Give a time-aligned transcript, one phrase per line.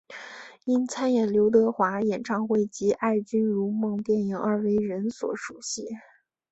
[0.65, 5.87] 因参演刘德华演唱会及爱君如梦电影而为人所熟悉。